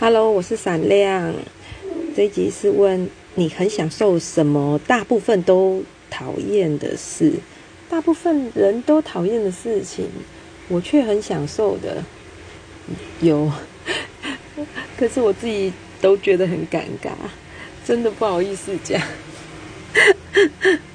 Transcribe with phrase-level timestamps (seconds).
[0.00, 1.34] Hello，我是闪亮。
[2.14, 4.78] 这一集是问你很享受什么？
[4.86, 7.32] 大部分都讨厌的事，
[7.90, 10.06] 大部分人都讨厌的事情，
[10.68, 12.04] 我却很享受的。
[13.20, 13.50] 有，
[14.96, 17.10] 可是我自己都觉得很尴尬，
[17.84, 19.02] 真的不好意思讲。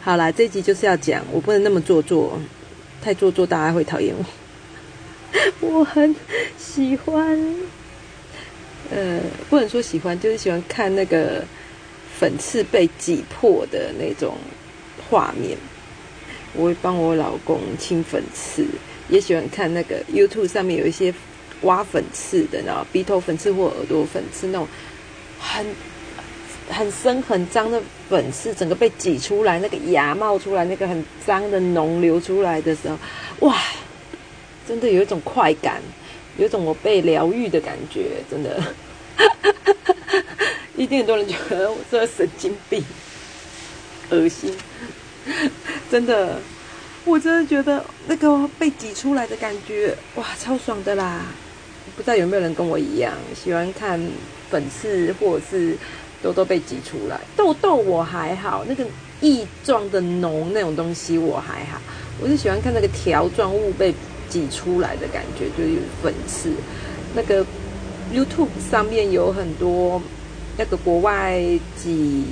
[0.00, 2.38] 好啦，这集就是要讲，我不能那么做作，
[3.02, 4.24] 太做作大家会讨厌我。
[5.58, 6.14] 我很
[6.56, 7.56] 喜欢。
[8.94, 11.42] 呃，不能说喜欢，就是喜欢看那个
[12.18, 14.36] 粉刺被挤破的那种
[15.08, 15.56] 画面。
[16.54, 18.66] 我会帮我老公清粉刺，
[19.08, 21.14] 也喜欢看那个 YouTube 上面有一些
[21.62, 24.68] 挖粉刺的，然后鼻头粉刺或耳朵粉刺那种
[25.40, 25.64] 很
[26.68, 27.80] 很深很脏的
[28.10, 32.98] 粉刺，整个被挤出来，那个牙冒出来，那个很脏的脓流出来的时候，
[33.48, 33.56] 哇，
[34.68, 35.80] 真的有一种快感。
[36.38, 38.58] 有种我被疗愈的感觉，真的，
[40.82, 42.82] 一定很多人觉得我这神经病，
[44.10, 44.52] 恶心，
[45.88, 46.38] 真的，
[47.04, 51.26] 我真的觉得那个被挤出来的感觉，哇，超爽的啦！
[51.96, 54.00] 不知道有没有人跟我一样，喜欢看
[54.50, 55.76] 粉刺或者是
[56.20, 57.20] 痘痘被挤出来？
[57.36, 58.84] 痘痘我还好，那个
[59.20, 61.80] 异状的脓那种东西我还好，
[62.20, 63.94] 我是喜欢看那个条状物被。
[64.28, 66.50] 挤出来的感觉就是粉刺，
[67.14, 67.44] 那个
[68.14, 70.00] YouTube 上面有很多
[70.56, 71.40] 那个国外
[71.76, 72.24] 挤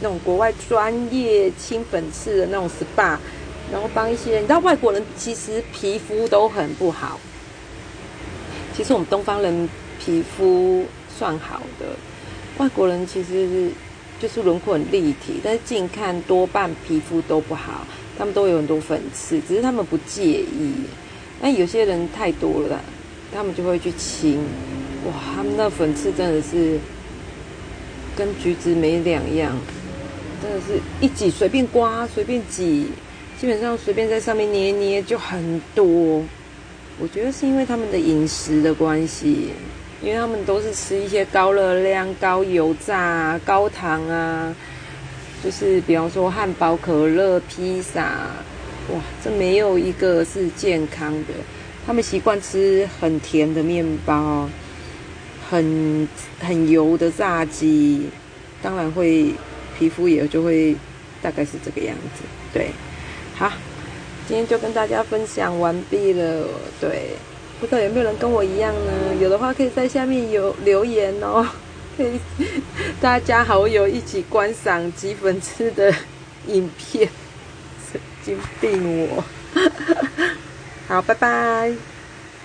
[0.00, 3.18] 那种国外专业清粉刺的那种 SPA，
[3.70, 7.20] 然后帮一些你知道外国人其实皮肤都很不好，
[8.74, 11.86] 其实我们东方人皮肤算好的，
[12.58, 13.70] 外国人其实是
[14.18, 17.86] 就是轮廓很立体，但是近看多半皮肤都不好，
[18.18, 20.72] 他们都有很多粉刺，只是他们不介意。
[21.42, 22.80] 那有些人太多了，
[23.32, 24.38] 他们就会去清，
[25.06, 26.78] 哇，他们那粉刺真的是
[28.20, 29.56] 跟橘子没两样，
[30.42, 32.88] 真的是一挤随便刮随便挤，
[33.40, 36.22] 基本上随便在上面捏捏就很多。
[37.00, 39.52] 我觉得是因为他们的饮食的关系，
[40.02, 44.54] 因为他们都是吃一些高热量、高油炸、高糖啊，
[45.42, 48.02] 就是比方说汉堡、可乐、披萨。
[48.92, 51.32] 哇，这没有一个是健康的。
[51.86, 54.46] 他们习惯吃很甜的面包，
[55.50, 58.08] 很很油的炸鸡，
[58.62, 59.34] 当然会
[59.76, 60.76] 皮肤也就会
[61.20, 62.22] 大概是这个样子。
[62.52, 62.70] 对，
[63.34, 63.50] 好，
[64.28, 66.46] 今天就跟大家分享完毕了。
[66.80, 67.16] 对，
[67.58, 68.92] 不知道有没有人跟我一样呢？
[69.20, 71.44] 有的话可以在下面有留言哦，
[71.96, 72.20] 可以
[73.00, 75.92] 大家好友一起观赏鸡粉吃的
[76.46, 77.08] 影片。
[77.90, 79.24] 神经病我，
[80.86, 81.89] 好，拜拜。